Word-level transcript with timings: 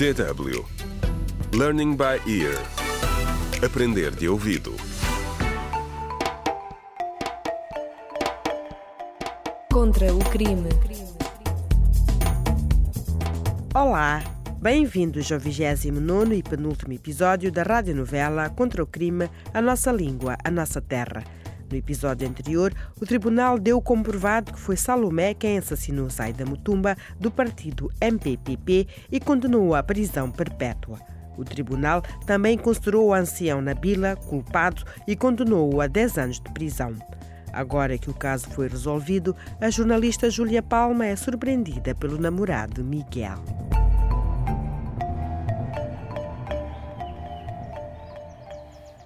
DW 0.00 0.64
Learning 1.52 1.94
by 1.94 2.16
Ear 2.26 2.56
Aprender 3.62 4.10
de 4.10 4.30
ouvido 4.30 4.74
Contra 9.70 10.14
o 10.14 10.18
crime. 10.30 10.70
Olá, 13.74 14.24
bem-vindos 14.56 15.30
ao 15.30 15.38
29 15.38 16.34
e 16.34 16.42
penúltimo 16.42 16.94
episódio 16.94 17.52
da 17.52 17.62
radionovela 17.62 18.48
Contra 18.48 18.82
o 18.82 18.86
Crime, 18.86 19.28
a 19.52 19.60
Nossa 19.60 19.92
Língua, 19.92 20.38
a 20.42 20.50
Nossa 20.50 20.80
Terra. 20.80 21.22
No 21.70 21.76
episódio 21.76 22.28
anterior, 22.28 22.74
o 23.00 23.06
tribunal 23.06 23.56
deu 23.56 23.80
como 23.80 24.02
provado 24.02 24.52
que 24.52 24.58
foi 24.58 24.76
Salomé 24.76 25.34
quem 25.34 25.56
assassinou 25.56 26.10
Zaida 26.10 26.44
Mutumba 26.44 26.96
do 27.18 27.30
partido 27.30 27.88
MPPP 28.00 28.88
e 29.08 29.20
condenou-a 29.20 29.78
à 29.78 29.82
prisão 29.82 30.32
perpétua. 30.32 30.98
O 31.38 31.44
tribunal 31.44 32.02
também 32.26 32.58
considerou 32.58 33.06
o 33.06 33.14
ancião 33.14 33.62
Nabila 33.62 34.16
culpado 34.16 34.82
e 35.06 35.14
condenou-o 35.14 35.80
a 35.80 35.86
10 35.86 36.18
anos 36.18 36.40
de 36.40 36.52
prisão. 36.52 36.92
Agora 37.52 37.96
que 37.96 38.10
o 38.10 38.14
caso 38.14 38.48
foi 38.50 38.66
resolvido, 38.66 39.36
a 39.60 39.70
jornalista 39.70 40.28
Júlia 40.28 40.64
Palma 40.64 41.06
é 41.06 41.14
surpreendida 41.14 41.94
pelo 41.94 42.18
namorado 42.18 42.82
Miguel. 42.82 43.38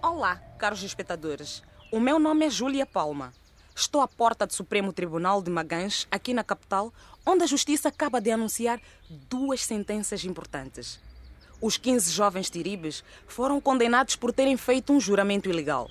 Olá, 0.00 0.40
caros 0.56 0.82
espectadores. 0.82 1.62
O 1.94 2.00
meu 2.00 2.18
nome 2.18 2.44
é 2.44 2.50
Júlia 2.50 2.84
Palma. 2.84 3.32
Estou 3.72 4.00
à 4.00 4.08
porta 4.08 4.44
do 4.44 4.52
Supremo 4.52 4.92
Tribunal 4.92 5.40
de 5.40 5.48
Magães, 5.48 6.08
aqui 6.10 6.34
na 6.34 6.42
capital, 6.42 6.92
onde 7.24 7.44
a 7.44 7.46
Justiça 7.46 7.88
acaba 7.88 8.20
de 8.20 8.32
anunciar 8.32 8.80
duas 9.08 9.64
sentenças 9.64 10.24
importantes. 10.24 10.98
Os 11.60 11.76
15 11.76 12.10
jovens 12.10 12.50
tiribes 12.50 13.04
foram 13.28 13.60
condenados 13.60 14.16
por 14.16 14.32
terem 14.32 14.56
feito 14.56 14.92
um 14.92 14.98
juramento 14.98 15.48
ilegal. 15.48 15.88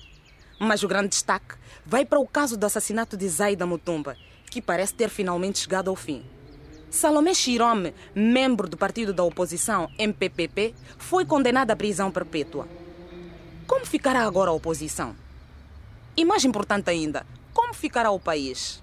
Mas 0.60 0.82
o 0.82 0.88
grande 0.88 1.08
destaque 1.08 1.54
vai 1.86 2.04
para 2.04 2.20
o 2.20 2.28
caso 2.28 2.58
do 2.58 2.66
assassinato 2.66 3.16
de 3.16 3.26
Zaida 3.26 3.64
Mutumba, 3.64 4.14
que 4.50 4.60
parece 4.60 4.92
ter 4.92 5.08
finalmente 5.08 5.60
chegado 5.60 5.88
ao 5.88 5.96
fim. 5.96 6.22
Salomé 6.90 7.32
Chirome, 7.32 7.94
membro 8.14 8.68
do 8.68 8.76
partido 8.76 9.14
da 9.14 9.24
oposição 9.24 9.88
MPPP, 9.98 10.74
foi 10.98 11.24
condenado 11.24 11.70
à 11.70 11.76
prisão 11.76 12.10
perpétua. 12.10 12.68
Como 13.66 13.86
ficará 13.86 14.20
agora 14.26 14.50
a 14.50 14.52
oposição? 14.52 15.23
E 16.16 16.24
mais 16.24 16.44
importante 16.44 16.90
ainda, 16.90 17.26
como 17.52 17.74
ficará 17.74 18.10
o 18.10 18.20
país? 18.20 18.82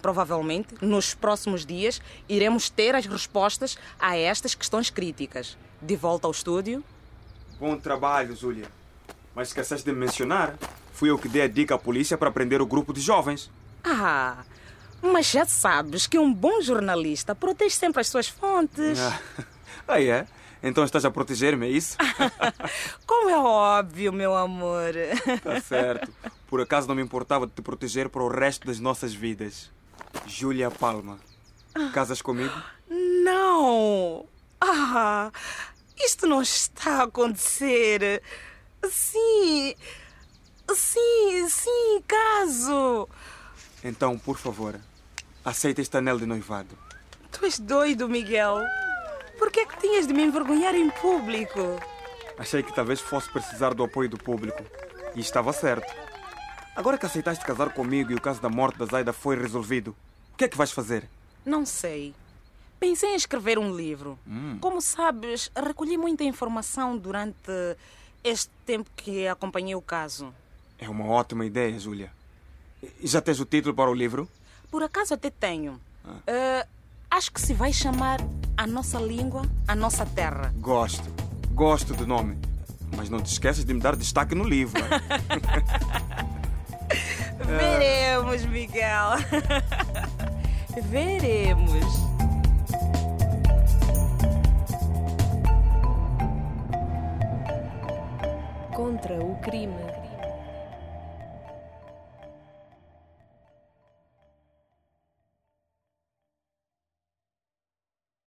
Provavelmente, 0.00 0.74
nos 0.80 1.14
próximos 1.14 1.66
dias, 1.66 2.00
iremos 2.28 2.70
ter 2.70 2.94
as 2.94 3.06
respostas 3.06 3.78
a 4.00 4.16
estas 4.16 4.54
questões 4.54 4.90
críticas. 4.90 5.56
De 5.80 5.94
volta 5.96 6.26
ao 6.26 6.30
estúdio. 6.30 6.82
Bom 7.60 7.76
trabalho, 7.76 8.34
Júlia. 8.34 8.66
Mas 9.34 9.48
esqueceste 9.48 9.84
de 9.84 9.96
mencionar. 9.96 10.56
Fui 10.92 11.10
eu 11.10 11.18
que 11.18 11.28
dei 11.28 11.42
a 11.42 11.48
dica 11.48 11.74
à 11.74 11.78
polícia 11.78 12.18
para 12.18 12.30
prender 12.30 12.60
o 12.60 12.66
grupo 12.66 12.92
de 12.92 13.00
jovens. 13.00 13.50
Ah, 13.84 14.44
mas 15.00 15.30
já 15.30 15.44
sabes 15.44 16.06
que 16.06 16.18
um 16.18 16.32
bom 16.32 16.60
jornalista 16.60 17.34
protege 17.34 17.74
sempre 17.74 18.00
as 18.00 18.08
suas 18.08 18.28
fontes. 18.28 18.98
Ah, 18.98 19.20
aí 19.88 20.08
é? 20.08 20.26
Então 20.62 20.84
estás 20.84 21.04
a 21.04 21.10
proteger-me, 21.10 21.66
é 21.66 21.70
isso? 21.70 21.96
Como 23.04 23.28
é 23.28 23.36
óbvio, 23.36 24.12
meu 24.12 24.36
amor. 24.36 24.92
Tá 25.42 25.60
certo. 25.60 26.12
Por 26.52 26.60
acaso 26.60 26.86
não 26.86 26.94
me 26.94 27.00
importava 27.00 27.46
de 27.46 27.54
te 27.54 27.62
proteger 27.62 28.10
para 28.10 28.22
o 28.22 28.28
resto 28.28 28.66
das 28.66 28.78
nossas 28.78 29.14
vidas. 29.14 29.70
Júlia 30.26 30.70
Palma. 30.70 31.18
Casas 31.94 32.20
comigo? 32.20 32.52
Não! 33.24 34.26
Ah, 34.60 35.32
isto 35.96 36.26
não 36.26 36.42
está 36.42 36.96
a 36.96 37.02
acontecer. 37.04 38.22
Sim, 38.86 39.74
sim, 40.74 41.48
sim, 41.48 42.04
caso. 42.06 43.08
Então, 43.82 44.18
por 44.18 44.36
favor, 44.36 44.78
aceita 45.42 45.80
este 45.80 45.96
anel 45.96 46.18
de 46.18 46.26
noivado. 46.26 46.76
Tu 47.30 47.46
és 47.46 47.58
doido, 47.58 48.10
Miguel. 48.10 48.58
Por 49.38 49.50
que 49.50 49.60
é 49.60 49.64
que 49.64 49.80
tinhas 49.80 50.06
de 50.06 50.12
me 50.12 50.22
envergonhar 50.22 50.74
em 50.74 50.90
público? 50.90 51.80
Achei 52.36 52.62
que 52.62 52.74
talvez 52.74 53.00
fosse 53.00 53.32
precisar 53.32 53.72
do 53.72 53.84
apoio 53.84 54.10
do 54.10 54.18
público. 54.18 54.62
E 55.14 55.20
estava 55.20 55.50
certo. 55.54 56.11
Agora 56.74 56.96
que 56.96 57.04
aceitaste 57.04 57.44
casar 57.44 57.70
comigo 57.74 58.12
e 58.12 58.14
o 58.14 58.20
caso 58.20 58.40
da 58.40 58.48
morte 58.48 58.78
da 58.78 58.86
Zaida 58.86 59.12
foi 59.12 59.36
resolvido, 59.36 59.94
o 60.32 60.36
que 60.36 60.44
é 60.44 60.48
que 60.48 60.56
vais 60.56 60.72
fazer? 60.72 61.08
Não 61.44 61.66
sei. 61.66 62.14
Pensei 62.80 63.10
em 63.10 63.14
escrever 63.14 63.58
um 63.58 63.74
livro. 63.76 64.18
Como 64.60 64.80
sabes, 64.80 65.50
recolhi 65.54 65.96
muita 65.96 66.24
informação 66.24 66.96
durante 66.96 67.36
este 68.24 68.50
tempo 68.66 68.90
que 68.96 69.28
acompanhei 69.28 69.74
o 69.74 69.82
caso. 69.82 70.34
É 70.78 70.88
uma 70.88 71.06
ótima 71.06 71.44
ideia, 71.44 71.78
Júlia. 71.78 72.10
Já 73.04 73.20
tens 73.20 73.38
o 73.38 73.44
título 73.44 73.74
para 73.74 73.90
o 73.90 73.94
livro? 73.94 74.28
Por 74.70 74.82
acaso 74.82 75.14
até 75.14 75.30
tenho. 75.30 75.78
Eh, 76.26 76.66
acho 77.10 77.30
que 77.30 77.40
se 77.40 77.54
vai 77.54 77.72
chamar 77.72 78.18
A 78.56 78.66
Nossa 78.66 78.98
Língua, 78.98 79.42
a 79.68 79.76
Nossa 79.76 80.04
Terra. 80.06 80.52
Gosto. 80.56 81.08
Gosto 81.52 81.94
do 81.94 82.06
nome. 82.06 82.36
Mas 82.96 83.08
não 83.08 83.20
te 83.22 83.30
esqueças 83.30 83.64
de 83.64 83.72
me 83.72 83.80
dar 83.80 83.94
destaque 83.94 84.34
no 84.34 84.44
livro. 84.44 84.82
Veremos, 87.58 88.44
Miguel. 88.46 89.18
Veremos. 90.90 91.84
Contra 98.74 99.14
o 99.14 99.36
crime. 99.40 100.01